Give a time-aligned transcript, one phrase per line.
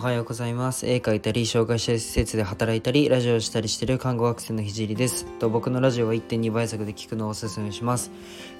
[0.00, 0.86] はようございます。
[0.86, 5.26] 絵描いたり障害者施設で働いたりラジオをしたりしている看護学生のひじりです。
[5.38, 8.10] と僕のラジオは1.2倍速で聞くのをおすすめします。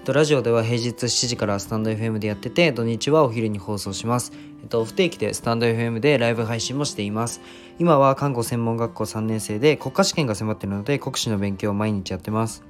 [0.04, 4.32] とラジオでは平日7時からスタンド FM でやってて土日はお昼に放送します。
[4.62, 7.40] えっと不定期でスタンド FM でライブ配信もしています。
[7.78, 12.64] 今は看護専門学校3年生で国家試験が迫っているので国試の勉強を毎日やってます。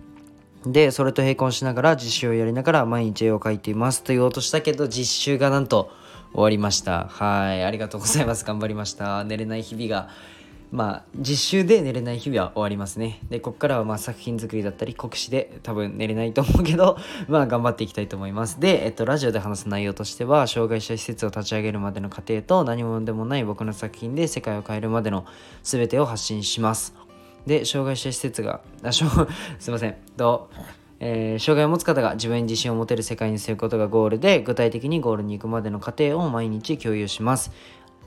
[0.64, 4.04] で、それと並行しながら実習をやりながら毎日絵を描いています。
[4.04, 5.90] と言おうとしたけど実習がなんと
[6.32, 7.08] 終わりました。
[7.08, 7.64] はい。
[7.64, 8.44] ありがとうございます。
[8.44, 9.24] 頑張りました。
[9.24, 10.10] 寝れない日々が
[10.72, 13.20] まあ実習で寝れない日々は終わりますね。
[13.28, 16.96] でここからはまあ作品作りだったり国試で多分寝れないと思うけど
[17.28, 18.60] まあ頑張っていきたいと思います。
[18.60, 25.26] でえっとラジオで話す内容としては障害者施設を立ち上げるまでの過程と何者でもない僕の作品で世界を変えるまでの
[25.64, 26.94] 全てを発信します。
[27.46, 29.06] で障害者施設があしょ
[29.58, 29.96] すいません。
[30.16, 30.50] と
[31.00, 37.50] えー、障害を持つ方が自分に自信を持てる世界にすることがゴールで具体的にゴールに行くまでの過程を毎日共有します、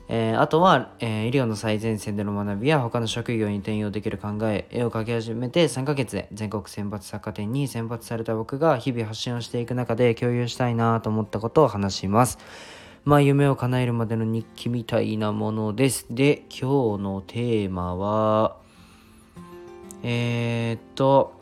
[0.08, 12.38] えー、あとは、えー、医療の最前線での学びや他の職業に転用できる考え絵を描き始めて3ヶ月で全国選抜作家展に選抜された僕が日々発信をしていく中で共有したいなと思ったことを話します。
[13.04, 16.06] まあ夢を叶えるまでの日記みたいなものです。
[16.08, 18.56] で今日のテーマは
[20.02, 21.38] えー、っと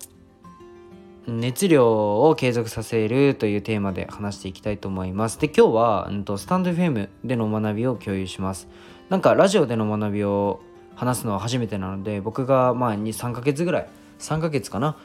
[1.27, 5.39] 熱量を継続させるというテーマで話していきたいと思います。
[5.39, 8.69] で、今日は、うんと、スタンド FM での学びを共有します。
[9.09, 10.61] なんかラジオでの学びを
[10.95, 14.97] 話すのは初めてなので、僕がまあ2、3ヶ月ぐらい、3ヶ月かな。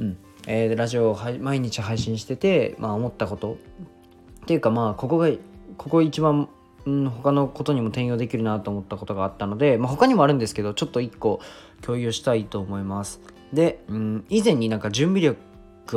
[0.00, 0.18] うん。
[0.46, 3.56] えー、ラジオを毎日配信してて、まあ思ったこと。
[4.42, 5.28] っていうかまあ、ここが、
[5.76, 6.48] ここ一番
[6.86, 11.40] うん、他のことにも転用できるなと思ったことがあったので、まあ、他にもあるんですけどちょっと1個
[11.82, 13.20] 共有したいと思います
[13.52, 15.38] で、うん、以前になんか準備力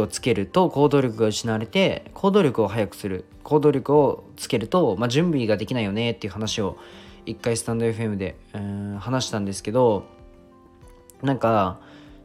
[0.02, 6.78] をつけると行動力が失われて行動力を速くする行動力をつけると、まあ、準備ができないよねっていう話を
[7.26, 10.06] 一回スタンド FM で、うん話したんですけど
[11.22, 11.80] なんか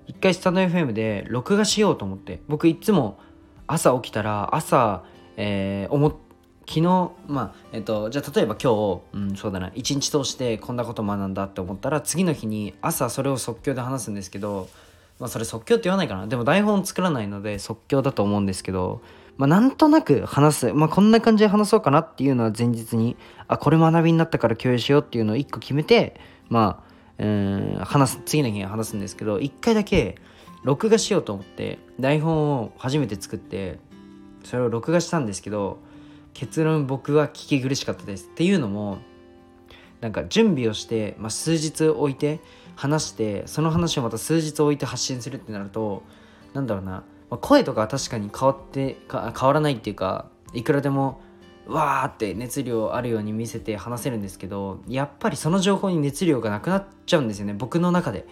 [0.07, 3.19] 一回スタンド FM で録画しようと思って僕いつも
[3.67, 5.05] 朝起きたら朝、
[5.37, 6.19] えー、思
[6.69, 14.69] 昨日まあえっとじゃあ例えば今日、うん、そうだな一日通してこんなこと学んだって思ったら次の日に朝それを即興で話すんですけど
[15.19, 16.27] まあそれ即興って言わないかな。
[16.27, 19.03] でも台本作らないので即興だと思うんですけど
[19.37, 26.83] まあなんとなく話すまあこんな感じで話そうかなっていうのは前日にあこれ学びになったから共有しようっていうのを一個決めてま
[27.19, 30.17] あうん話す次の日に話すんですけど一回だけ
[30.65, 33.79] 録画しようと思って台本を初めて作って
[34.45, 35.79] それを録画したんですけど
[36.35, 38.99] 結論僕は聞き苦しかったですっていうのも
[40.01, 42.41] なんか準備をして、まあ、数日置いて
[42.77, 46.03] 話してその話をまた数日置いて発信するってなると
[46.55, 51.21] なんだろうな、まあ、声とかは確かに変わってか変わらないっていうかいくらでも
[51.67, 58.27] わーって熱量あるように見せて話せるんですけどやっぱりその情報に熱量がなくなっちゃうんですよね僕の中で。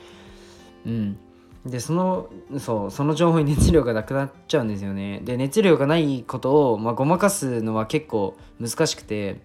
[0.87, 1.19] うん。
[1.67, 2.29] でその
[2.59, 5.21] そうその情報に熱量がなくなっちゃうんですよね。
[5.25, 9.41] で熱量がないことを、まあ、ごまかすのは結構難しくて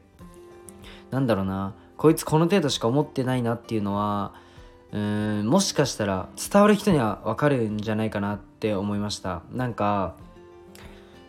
[1.09, 1.73] なんだろうな。
[2.01, 4.33] こいつこの程度しか思ってないなっていうのは
[4.91, 9.43] うーんもしかしたら伝わる人には分かるんじゃないかなって思いました。
[9.51, 10.15] なんか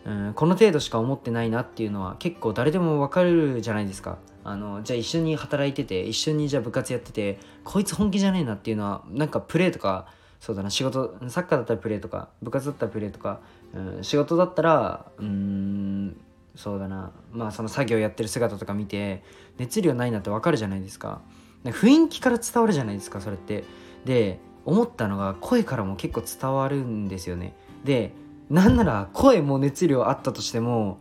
[0.06, 4.16] うんこの程度しか思ってないなっていうのは結構誰でも分かるじゃないですか。
[4.44, 10.06] あのじゃあ一緒に働いてて一緒にじゃあ部活やっててこいつ本気じゃねえなっていうのはなんかプレーとか
[10.41, 13.41] そうだな仕事サッカーだったらプレーとか部活だったらプレーとか、
[13.75, 16.16] うん、仕事だったらうん
[16.55, 17.13] そうだな。
[17.33, 19.23] まあその作業やってる姿とか見て
[19.59, 21.23] 熱量ないなって分かるじゃないですか。
[21.65, 23.65] 雰囲気から伝わるじゃないですかそれって。
[24.05, 27.55] で思ったのが声からも結構伝わるんですよね。
[27.85, 28.12] で
[28.51, 30.99] なんなら声も熱量あったとしても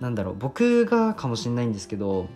[0.00, 2.28] なんだろう僕がかもしれないんですけど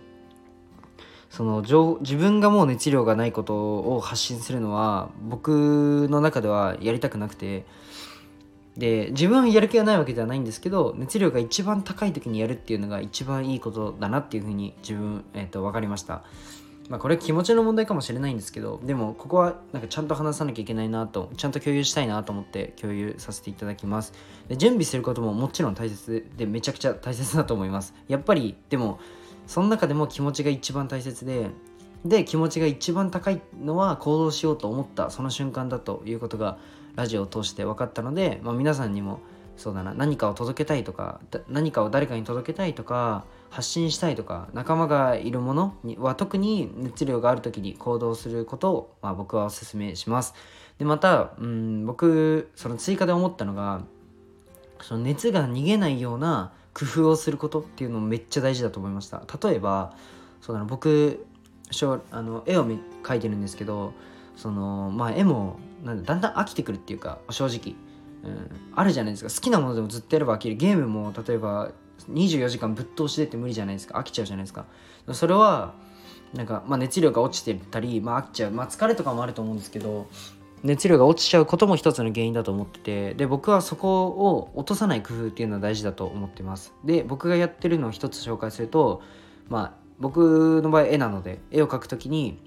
[1.29, 1.61] その
[2.01, 7.65] 自分がもう熱量がないことを発信するのは僕の中ではやりたくなくて
[8.77, 16.23] で自分はやる気がないわけではないんですけど熱量が一番高い時にやるっていうのが一番いいことだなっていうふうに自分、えーと、分かりました。
[16.89, 24.13] まあこれ気持ちの問題かもしれないんですけどでもここはなんかちゃんと話さなきゃいけないなとちゃんと共有したいなと思って共有させていただきます。
[24.47, 27.93] で準備することももちろん大切でめちゃくちゃ大切だと思います。
[28.07, 28.99] やっぱりでも
[29.47, 31.49] その中でも気持ちが一番大切で
[32.05, 36.57] で気持ちが一番高いのは行動しようと思ったその瞬間だということが
[36.97, 39.21] ラジオを通して分かったので、まあ、皆さんにも
[39.55, 50.33] そうだな何かを届けたいとか何かを誰かに届けたいとか発信したいとか仲間がいるものには特に熱量がある時に行動することを、まあ、僕はおすすめします。
[50.79, 53.81] でまたうん僕その追加で思ったのが
[54.81, 59.23] その熱が逃げないような工夫をすることっていうのもめっちゃ大事だと思いました。
[59.41, 59.95] 例えば
[60.41, 61.25] そうだな僕
[62.11, 63.93] あの絵を描いてるんですけど
[64.35, 67.75] そのまあ絵もなんだんだん飽きてくるっていうか正直、
[68.23, 69.33] うん、あるじゃないですか。
[69.33, 70.55] 好きなものでもずっとやれば飽きる。
[70.55, 71.71] ゲームも例えば
[72.11, 73.99] 24時間ぶっ通しでって無理じゃないですか。
[73.99, 74.65] 飽きちゃうじゃないですか。
[75.13, 75.73] それは
[76.33, 80.07] なんか、まあ、熱量が落ちてたり、まあ、飽きちゃう、まあ、疲れとかもあると思うんですけど
[80.63, 86.73] 熱量が落ちちゃうことも一つの原因だと思っててで僕はそこを落とさない工夫っていうのは大事だと思ってます。
[86.83, 89.01] で僕がやってるのを一つ紹介すると
[89.49, 92.39] まあ僕の場合絵なので絵を描く時に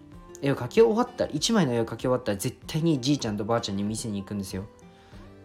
[0.43, 4.65] 絵を描き終わったら1枚の絵を描き終わったら絶対にじいちゃんとばあちゃんに見せに行くんですよ。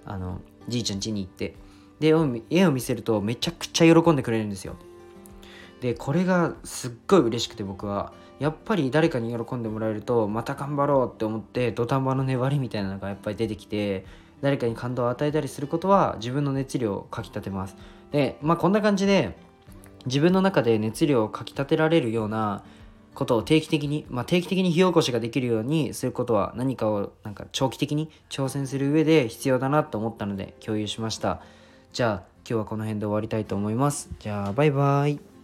[0.06, 1.56] あのじいちゃん家に行って。
[2.00, 2.14] で
[2.50, 4.76] 絵を見せるとめちゃくちゃ喜んでくれるんですよ。
[5.82, 14.06] でこれがすっごい嬉しくて僕はやっぱり誰かに喜んでもらえるとまた頑張ろうって思って土壇場の粘りみたいなのがやっぱり出てきて
[14.42, 17.76] 誰かに感動を与えたりすることは自分の熱量をかきたてます。
[18.12, 19.38] でまあこんな感じで
[20.06, 22.64] 自分の中で熱量をかきたてられるような
[23.16, 31.42] ことを定期的に、まあ、定期的に火起こしができるようにすることは何かをなんか長期的に挑戦する上で必要だなと思ったので共有しました。
[31.94, 34.10] じゃあ今日はこの辺で終わりたいと思います。
[34.20, 35.35] じゃあバイバイ。